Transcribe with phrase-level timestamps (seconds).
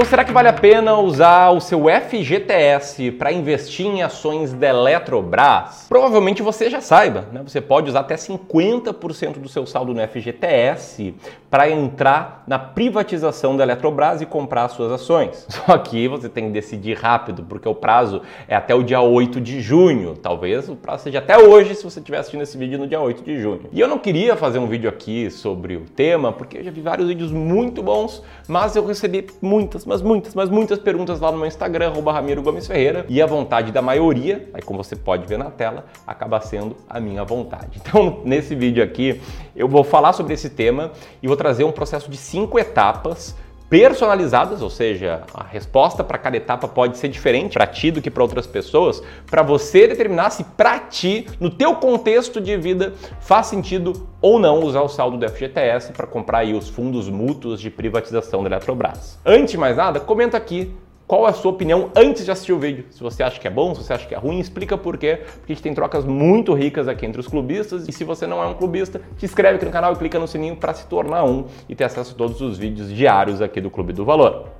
[0.00, 4.68] Então será que vale a pena usar o seu FGTS para investir em ações da
[4.68, 5.84] Eletrobras?
[5.90, 7.42] Provavelmente você já saiba, né?
[7.46, 11.14] Você pode usar até 50% do seu saldo no FGTS
[11.50, 15.44] para entrar na privatização da Eletrobras e comprar suas ações.
[15.66, 19.38] Só que você tem que decidir rápido, porque o prazo é até o dia 8
[19.38, 20.16] de junho.
[20.16, 23.22] Talvez o prazo seja até hoje se você estiver assistindo esse vídeo no dia 8
[23.22, 23.68] de junho.
[23.70, 26.80] E eu não queria fazer um vídeo aqui sobre o tema, porque eu já vi
[26.80, 31.38] vários vídeos muito bons, mas eu recebi muitas, mas muitas, mas muitas perguntas lá no
[31.38, 35.26] meu Instagram, arroba Ramiro Gomes Ferreira, e a vontade da maioria, aí como você pode
[35.26, 37.80] ver na tela, acaba sendo a minha vontade.
[37.90, 39.20] Então, nesse vídeo aqui,
[39.56, 43.34] eu vou falar sobre esse tema e vou trazer um processo de cinco etapas
[43.70, 48.10] personalizadas, ou seja, a resposta para cada etapa pode ser diferente para ti do que
[48.10, 53.46] para outras pessoas, para você determinar se para ti, no teu contexto de vida, faz
[53.46, 57.70] sentido ou não usar o saldo do FGTS para comprar aí os fundos mútuos de
[57.70, 59.16] privatização da Eletrobras.
[59.24, 60.74] Antes de mais nada, comenta aqui
[61.10, 62.84] qual é a sua opinião antes de assistir o vídeo.
[62.92, 65.16] Se você acha que é bom, se você acha que é ruim, explica por quê.
[65.40, 67.88] Porque a gente tem trocas muito ricas aqui entre os clubistas.
[67.88, 70.28] E se você não é um clubista, te inscreve aqui no canal e clica no
[70.28, 73.68] sininho para se tornar um e ter acesso a todos os vídeos diários aqui do
[73.68, 74.50] Clube do Valor.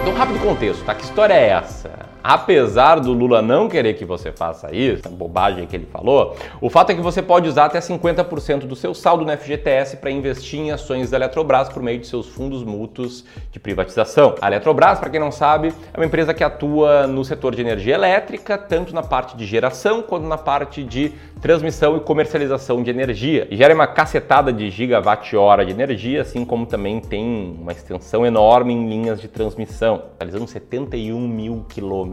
[0.00, 0.94] Então, rápido contexto, tá?
[0.94, 2.11] Que história é essa?
[2.22, 6.90] Apesar do Lula não querer que você faça isso, bobagem que ele falou, o fato
[6.90, 10.70] é que você pode usar até 50% do seu saldo no FGTS para investir em
[10.70, 14.34] ações da Eletrobras por meio de seus fundos mútuos de privatização.
[14.40, 17.94] A Eletrobras, para quem não sabe, é uma empresa que atua no setor de energia
[17.94, 23.48] elétrica, tanto na parte de geração quanto na parte de transmissão e comercialização de energia.
[23.50, 28.72] E gera uma cacetada de gigawatt-hora de energia, assim como também tem uma extensão enorme
[28.72, 32.11] em linhas de transmissão, realizando 71 mil quilômetros,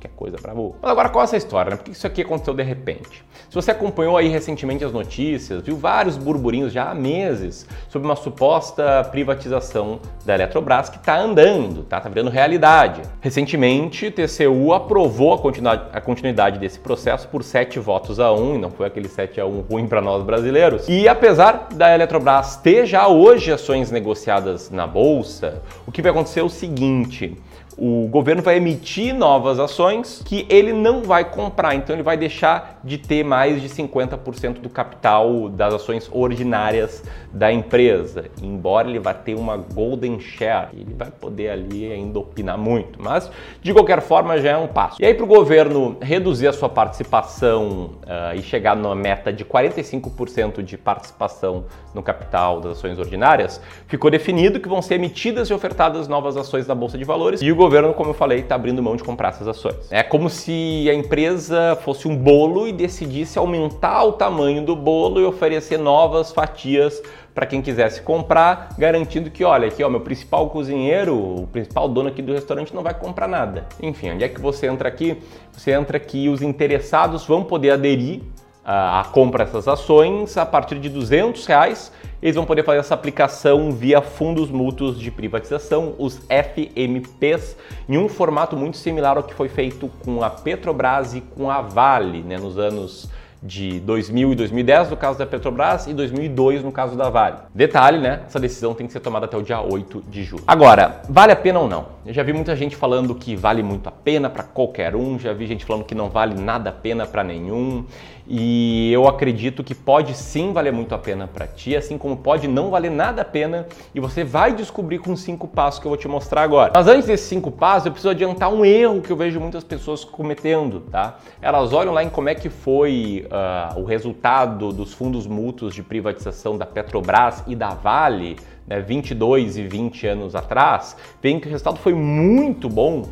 [0.00, 0.74] que é coisa pra boa.
[0.80, 1.76] Mas agora qual é essa história, né?
[1.76, 3.24] Por que isso aqui aconteceu de repente?
[3.48, 8.16] Se você acompanhou aí recentemente as notícias, viu vários burburinhos já há meses sobre uma
[8.16, 12.00] suposta privatização da Eletrobras que tá andando, tá?
[12.00, 13.02] Tá virando realidade.
[13.20, 18.58] Recentemente, o TCU aprovou a continuidade, a continuidade desse processo por 7 votos a 1
[18.58, 20.88] não foi aquele 7 a 1 ruim para nós brasileiros.
[20.88, 26.40] E apesar da Eletrobras ter já hoje ações negociadas na bolsa, o que vai acontecer
[26.40, 27.36] é o seguinte:
[27.76, 32.80] o governo vai emitir novas ações que ele não vai comprar, então ele vai deixar
[32.82, 39.12] de ter mais de 50% do capital das ações ordinárias da empresa, embora ele vá
[39.12, 44.38] ter uma golden share, ele vai poder ali ainda opinar muito, mas de qualquer forma
[44.38, 45.00] já é um passo.
[45.00, 49.44] E aí para o governo reduzir a sua participação uh, e chegar numa meta de
[49.44, 55.54] 45% de participação no capital das ações ordinárias, ficou definido que vão ser emitidas e
[55.54, 58.80] ofertadas novas ações na bolsa de valores e o governo, como eu falei, está abrindo
[58.80, 59.90] mão de comprar essas ações.
[59.90, 65.20] É como se a empresa fosse um bolo e decidisse aumentar o tamanho do bolo
[65.20, 67.02] e oferecer novas fatias
[67.34, 72.08] para quem quisesse comprar, garantindo que, olha, aqui, ó, meu principal cozinheiro, o principal dono
[72.08, 73.66] aqui do restaurante não vai comprar nada.
[73.82, 75.18] Enfim, onde é que você entra aqui?
[75.52, 78.22] Você entra aqui, os interessados vão poder aderir
[78.68, 81.92] a compra dessas ações a partir de 200 reais.
[82.20, 87.56] Eles vão poder fazer essa aplicação via fundos mútuos de privatização, os FMPs,
[87.88, 91.60] em um formato muito similar ao que foi feito com a Petrobras e com a
[91.60, 93.08] Vale, né, nos anos
[93.42, 97.36] de 2000 e 2010 no caso da Petrobras e 2002 no caso da Vale.
[97.54, 98.22] Detalhe, né?
[98.26, 100.42] Essa decisão tem que ser tomada até o dia 8 de julho.
[100.46, 101.86] Agora, vale a pena ou não?
[102.04, 105.32] Eu já vi muita gente falando que vale muito a pena para qualquer um, já
[105.32, 107.84] vi gente falando que não vale nada a pena para nenhum.
[108.28, 112.48] E eu acredito que pode sim valer muito a pena para ti, assim como pode
[112.48, 115.98] não valer nada a pena, e você vai descobrir com cinco passos que eu vou
[115.98, 116.72] te mostrar agora.
[116.74, 120.04] Mas antes desses cinco passos, eu preciso adiantar um erro que eu vejo muitas pessoas
[120.04, 121.18] cometendo, tá?
[121.40, 125.82] Elas olham lá em como é que foi uh, o resultado dos fundos mútuos de
[125.82, 128.36] privatização da Petrobras e da Vale,
[128.66, 133.04] né, 22 e 20 anos atrás, veem que o resultado foi muito bom,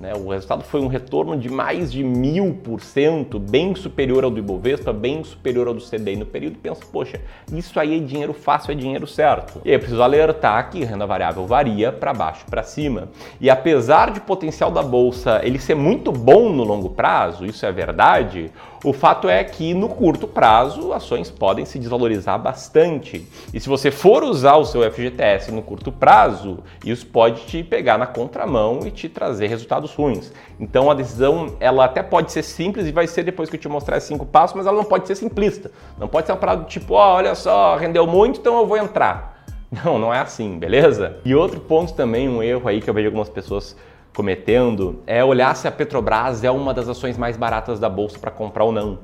[0.00, 0.12] né?
[0.14, 4.38] O resultado foi um retorno de mais de mil por cento, bem superior ao do
[4.38, 6.58] Ibovespa, bem superior ao do CDI no período.
[6.58, 7.20] Pensa, poxa,
[7.52, 9.60] isso aí é dinheiro fácil, é dinheiro certo.
[9.64, 13.08] E eu preciso alertar que renda variável varia para baixo para cima.
[13.40, 17.72] E apesar de potencial da bolsa ele ser muito bom no longo prazo, isso é
[17.72, 18.50] verdade,
[18.82, 23.28] o fato é que no curto prazo ações podem se desvalorizar bastante.
[23.52, 27.98] E se você for usar o seu FGTS no curto prazo, isso pode te pegar
[27.98, 30.32] na contramão e te trazer resultados ruins.
[30.58, 33.68] Então a decisão ela até pode ser simples e vai ser depois que eu te
[33.68, 35.70] mostrar esses cinco passos, mas ela não pode ser simplista.
[35.98, 39.44] Não pode ser uma parada tipo, oh, olha só, rendeu muito, então eu vou entrar.
[39.84, 41.18] Não, não é assim, beleza?
[41.24, 43.76] E outro ponto também, um erro aí que eu vejo algumas pessoas
[44.12, 48.32] cometendo é olhar se a Petrobras é uma das ações mais baratas da bolsa para
[48.32, 48.98] comprar ou não.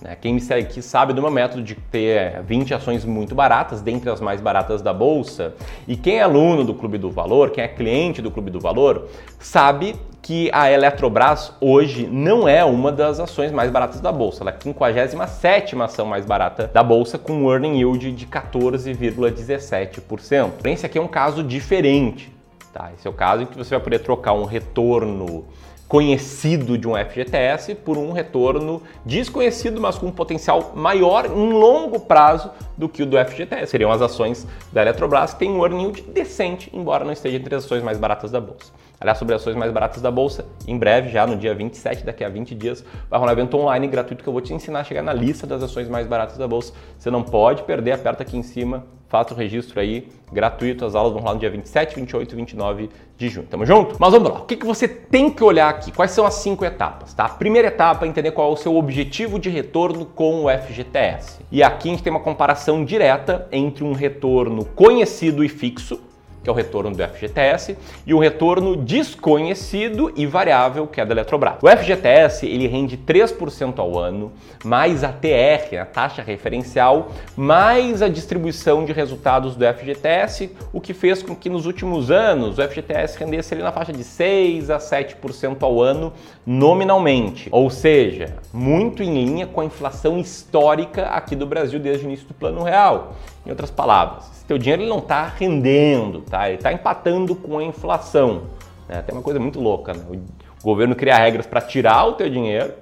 [0.00, 0.16] Né?
[0.20, 4.10] Quem me segue aqui sabe do meu método de ter 20 ações muito baratas, dentre
[4.10, 5.54] as mais baratas da bolsa.
[5.86, 9.08] E quem é aluno do Clube do Valor, quem é cliente do Clube do Valor,
[9.38, 9.94] sabe
[10.26, 14.42] que a Eletrobras hoje não é uma das ações mais baratas da bolsa.
[14.42, 20.50] Ela é a 57 ação mais barata da bolsa, com um earning yield de 14,17%.
[20.64, 22.34] Esse aqui é um caso diferente.
[22.72, 22.90] Tá?
[22.98, 25.44] Esse é o caso em que você vai poder trocar um retorno
[25.88, 32.00] conhecido de um FGTS por um retorno desconhecido, mas com um potencial maior em longo
[32.00, 33.70] prazo do que o do FGTS.
[33.70, 37.64] Seriam as ações da Eletrobras, que tem um earning decente, embora não esteja entre as
[37.64, 38.72] ações mais baratas da bolsa.
[38.98, 42.28] Aliás, sobre ações mais baratas da bolsa, em breve, já no dia 27, daqui a
[42.30, 45.02] 20 dias, vai rolar um evento online gratuito que eu vou te ensinar a chegar
[45.02, 46.72] na lista das ações mais baratas da bolsa.
[46.98, 50.84] Você não pode perder, aperta aqui em cima, faça o registro aí, gratuito.
[50.84, 53.46] As aulas vão rolar no dia 27, 28 e 29 de junho.
[53.46, 53.96] Tamo junto?
[53.98, 54.40] Mas vamos lá.
[54.40, 55.90] O que, que você tem que olhar aqui?
[55.90, 57.14] Quais são as cinco etapas?
[57.14, 57.28] Tá?
[57.28, 61.40] primeira etapa é entender qual é o seu objetivo de retorno com o FGTS.
[61.50, 66.00] E aqui a gente tem uma comparação direta entre um retorno conhecido e fixo
[66.46, 67.76] que é o retorno do FGTS,
[68.06, 71.56] e o retorno desconhecido e variável, que é da Eletrobras.
[71.60, 74.30] O FGTS ele rende 3% ao ano,
[74.64, 80.94] mais a TR, a taxa referencial, mais a distribuição de resultados do FGTS, o que
[80.94, 84.78] fez com que nos últimos anos o FGTS rendesse ali na faixa de 6 a
[84.78, 86.12] 7% ao ano
[86.46, 92.06] nominalmente, ou seja, muito em linha com a inflação histórica aqui do Brasil desde o
[92.06, 93.16] início do Plano Real.
[93.46, 96.48] Em outras palavras, se teu dinheiro ele não está rendendo, tá?
[96.48, 98.42] ele está empatando com a inflação.
[98.88, 99.00] Né?
[99.02, 100.04] Tem uma coisa muito louca, né?
[100.10, 102.74] o governo cria regras para tirar o teu dinheiro,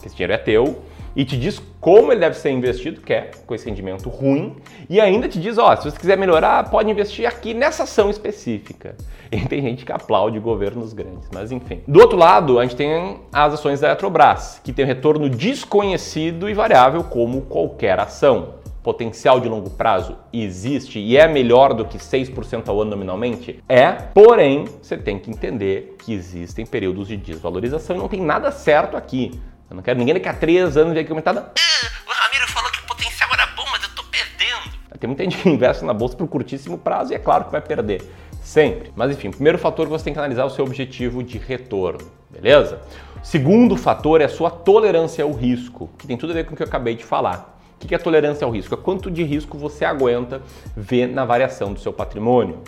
[0.00, 0.82] que esse dinheiro é teu,
[1.14, 4.56] e te diz como ele deve ser investido, que é com esse rendimento ruim,
[4.90, 8.96] e ainda te diz, ó, se você quiser melhorar, pode investir aqui nessa ação específica.
[9.30, 11.82] E tem gente que aplaude governos grandes, mas enfim.
[11.86, 16.48] Do outro lado, a gente tem as ações da Eletrobras, que tem um retorno desconhecido
[16.48, 21.98] e variável como qualquer ação potencial de longo prazo existe e é melhor do que
[21.98, 23.62] 6% ao ano nominalmente?
[23.68, 28.50] É, porém, você tem que entender que existem períodos de desvalorização e não tem nada
[28.50, 29.40] certo aqui.
[29.68, 31.38] Eu não quero ninguém daqui a três anos ver aqui aumentado.
[31.38, 34.78] Ah, o Ramiro falou que o potencial era bom, mas eu tô perdendo.
[34.98, 37.60] Tem muita gente que investe na bolsa por curtíssimo prazo e é claro que vai
[37.60, 38.02] perder.
[38.42, 38.90] Sempre.
[38.96, 42.80] Mas enfim, primeiro fator você tem que analisar o seu objetivo de retorno, beleza?
[43.22, 46.56] Segundo fator é a sua tolerância ao risco, que tem tudo a ver com o
[46.56, 47.57] que eu acabei de falar.
[47.82, 48.74] O que é tolerância ao risco?
[48.74, 50.42] É quanto de risco você aguenta
[50.76, 52.58] ver na variação do seu patrimônio.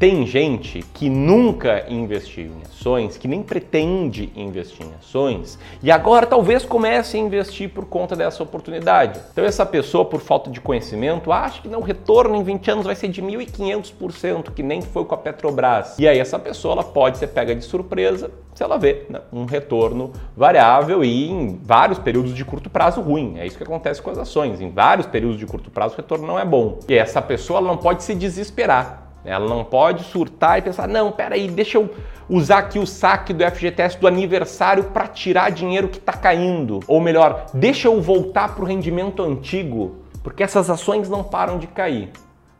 [0.00, 6.24] Tem gente que nunca investiu em ações, que nem pretende investir em ações e agora
[6.24, 9.20] talvez comece a investir por conta dessa oportunidade.
[9.30, 12.86] Então, essa pessoa, por falta de conhecimento, acha que não, o retorno em 20 anos
[12.86, 15.98] vai ser de 1.500%, que nem foi com a Petrobras.
[15.98, 19.44] E aí, essa pessoa ela pode ser pega de surpresa se ela vê né, um
[19.44, 23.34] retorno variável e em vários períodos de curto prazo ruim.
[23.38, 24.62] É isso que acontece com as ações.
[24.62, 26.78] Em vários períodos de curto prazo, o retorno não é bom.
[26.88, 31.12] E essa pessoa ela não pode se desesperar ela não pode surtar e pensar, não,
[31.12, 31.90] peraí, deixa eu
[32.28, 36.80] usar aqui o saque do FGTS do aniversário para tirar dinheiro que está caindo.
[36.86, 41.66] Ou melhor, deixa eu voltar para o rendimento antigo, porque essas ações não param de
[41.66, 42.10] cair.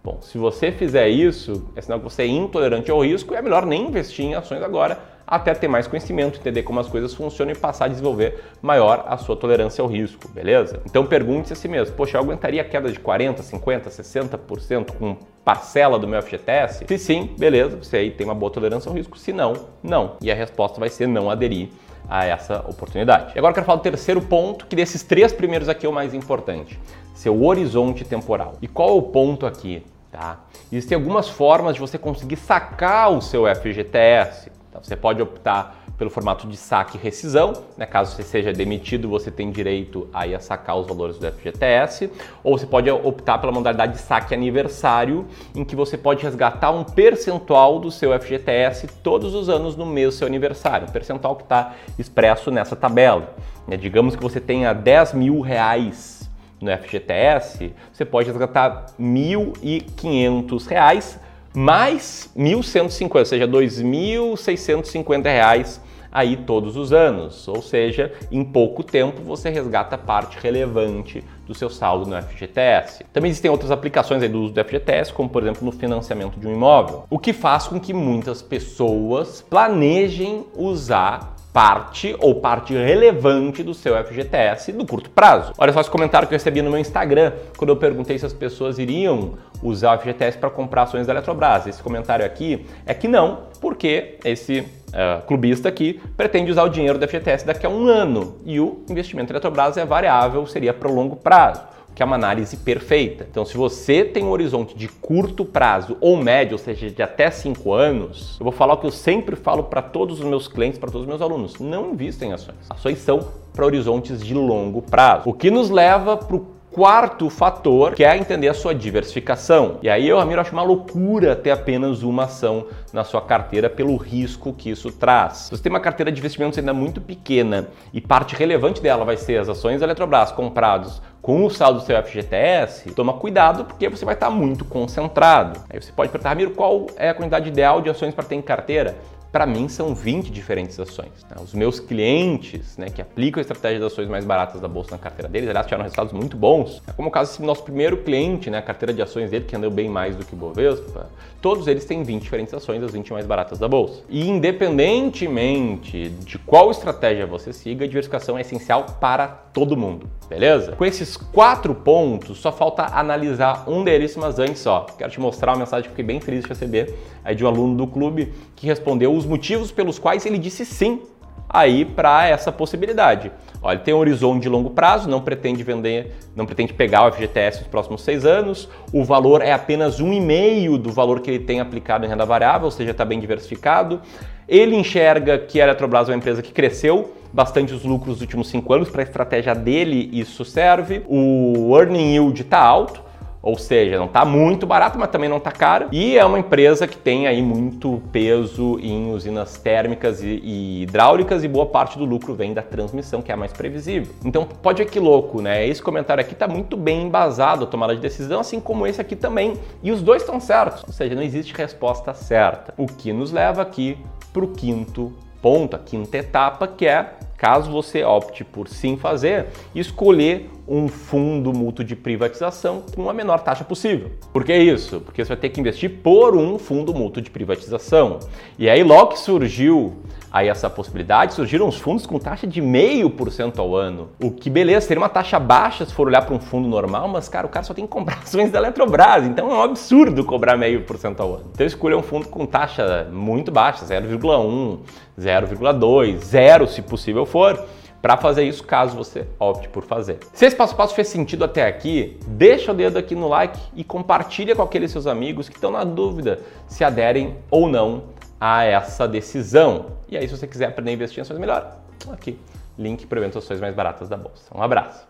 [0.03, 3.43] Bom, se você fizer isso, é sinal que você é intolerante ao risco e é
[3.43, 4.99] melhor nem investir em ações agora,
[5.31, 9.17] até ter mais conhecimento, entender como as coisas funcionam e passar a desenvolver maior a
[9.17, 10.83] sua tolerância ao risco, beleza?
[10.85, 15.99] Então pergunte-se a si mesmo, poxa, eu aguentaria queda de 40, 50, 60% com parcela
[15.99, 16.85] do meu FGTS?
[16.87, 20.17] Se sim, beleza, você aí tem uma boa tolerância ao risco, se não, não.
[20.21, 21.69] E a resposta vai ser não aderir
[22.09, 23.33] a essa oportunidade.
[23.37, 25.93] E agora eu quero falar do terceiro ponto, que desses três primeiros aqui é o
[25.93, 26.79] mais importante,
[27.15, 28.55] seu horizonte temporal.
[28.61, 29.85] E qual é o ponto aqui?
[30.11, 30.41] Tá?
[30.73, 34.51] Existem algumas formas de você conseguir sacar o seu FGTS.
[34.71, 37.85] Então, você pode optar pelo formato de saque e rescisão, né?
[37.85, 42.11] caso você seja demitido, você tem direito aí a sacar os valores do FGTS,
[42.43, 46.85] ou você pode optar pela modalidade de saque aniversário, em que você pode resgatar um
[46.85, 51.43] percentual do seu FGTS todos os anos no mês do seu aniversário, um percentual que
[51.43, 53.35] está expresso nessa tabela.
[53.67, 53.77] Né?
[53.77, 61.19] Digamos que você tenha 10 mil reais no FGTS, você pode resgatar R$ 1.500
[61.55, 65.81] mais 1.150, ou seja, R$ 2.650
[66.13, 71.71] aí todos os anos, ou seja, em pouco tempo você resgata parte relevante do seu
[71.71, 73.05] saldo no FGTS.
[73.13, 76.47] Também existem outras aplicações aí do uso do FGTS, como por exemplo no financiamento de
[76.47, 83.63] um imóvel, o que faz com que muitas pessoas planejem usar parte ou parte relevante
[83.63, 85.53] do seu FGTS no curto prazo.
[85.59, 88.33] Olha só esse comentário que eu recebi no meu Instagram quando eu perguntei se as
[88.33, 91.67] pessoas iriam usar o FGTS para comprar ações da Eletrobras.
[91.67, 96.99] Esse comentário aqui é que não, porque esse uh, clubista que pretende usar o dinheiro
[96.99, 100.89] da FGTS daqui a um ano e o investimento da Eletrobras é variável, seria para
[100.89, 103.27] o longo prazo que é uma análise perfeita.
[103.31, 107.31] Então, se você tem um horizonte de curto prazo ou médio, ou seja, de até
[107.31, 110.79] 5 anos, eu vou falar o que eu sempre falo para todos os meus clientes,
[110.79, 112.57] para todos os meus alunos: não invista em ações.
[112.71, 115.29] Ações são para horizontes de longo prazo.
[115.29, 119.79] O que nos leva para o Quarto fator que é entender a sua diversificação.
[119.83, 123.97] E aí eu, Ramiro, acho uma loucura ter apenas uma ação na sua carteira pelo
[123.97, 125.39] risco que isso traz.
[125.39, 129.17] Se você tem uma carteira de investimentos ainda muito pequena e parte relevante dela vai
[129.17, 133.89] ser as ações da Eletrobras comprados com o saldo do seu FGTS, toma cuidado porque
[133.89, 135.61] você vai estar muito concentrado.
[135.69, 138.43] Aí você pode perguntar, Ramiro, qual é a quantidade ideal de ações para ter em
[138.43, 138.97] carteira?
[139.33, 141.25] Para mim são 20 diferentes ações.
[141.29, 141.37] Né?
[141.43, 144.99] Os meus clientes né, que aplicam a estratégia de ações mais baratas da bolsa na
[144.99, 146.83] carteira deles, aliás, tiveram resultados muito bons.
[146.87, 149.55] É como o caso do nosso primeiro cliente, né, a carteira de ações dele, que
[149.55, 151.09] andou bem mais do que o Bovespa,
[151.41, 154.03] todos eles têm 20 diferentes ações, as 20 mais baratas da bolsa.
[154.09, 160.73] E independentemente de qual estratégia você siga, a diversificação é essencial para todo mundo, beleza?
[160.73, 165.53] Com esses quatro pontos, só falta analisar um deles, mas antes só, quero te mostrar
[165.53, 166.95] uma mensagem que fiquei bem feliz de receber
[167.25, 171.03] aí de um aluno do clube que respondeu os motivos pelos quais ele disse sim
[171.49, 173.31] aí para essa possibilidade.
[173.63, 177.59] Olha, tem um horizonte de longo prazo, não pretende vender, não pretende pegar o FGTS
[177.59, 181.45] nos próximos seis anos, o valor é apenas um e meio do valor que ele
[181.45, 184.01] tem aplicado em renda variável, ou seja, está bem diversificado.
[184.49, 188.49] Ele enxerga que a Eletrobras é uma empresa que cresceu bastante os lucros nos últimos
[188.49, 191.03] cinco anos, para a estratégia dele isso serve.
[191.07, 193.03] O earning yield está alto,
[193.43, 195.89] ou seja, não está muito barato, mas também não está caro.
[195.91, 201.49] E é uma empresa que tem aí muito peso em usinas térmicas e, hidráulicas e
[201.49, 204.15] boa parte do lucro vem da transmissão, que é a mais previsível.
[204.25, 205.67] Então pode ver que louco, né?
[205.67, 209.17] Esse comentário aqui está muito bem embasado a tomada de decisão, assim como esse aqui
[209.17, 209.55] também.
[209.83, 212.75] E os dois estão certos, ou seja, não existe resposta certa.
[212.77, 213.97] O que nos leva aqui
[214.33, 219.47] para o quinto ponto, a quinta etapa, que é caso você opte por sim fazer,
[219.75, 224.11] escolher um fundo mútuo de privatização com a menor taxa possível.
[224.31, 225.01] Por que isso?
[225.01, 228.21] Porque você vai ter que investir por um fundo mútuo de privatização.
[228.59, 229.97] E aí logo que surgiu
[230.31, 234.11] aí essa possibilidade, surgiram os fundos com taxa de meio por cento ao ano.
[234.23, 237.29] O que beleza, seria uma taxa baixa se for olhar para um fundo normal, mas
[237.29, 240.57] cara, o cara só tem que comprar ações da Eletrobras, então é um absurdo cobrar
[240.57, 241.47] meio por cento ao ano.
[241.53, 244.79] Então escolha um fundo com taxa muito baixa, 0,1,
[245.19, 247.65] 0,2, 0 se possível for
[248.01, 250.19] para fazer isso, caso você opte por fazer.
[250.33, 253.61] Se esse passo a passo fez sentido até aqui, deixa o dedo aqui no like
[253.77, 258.05] e compartilha com aqueles seus amigos que estão na dúvida se aderem ou não
[258.41, 259.99] a essa decisão.
[260.11, 261.79] E aí, se você quiser aprender a investir em ações melhor,
[262.13, 262.37] aqui,
[262.77, 264.51] link para ações mais baratas da bolsa.
[264.53, 265.07] Um abraço.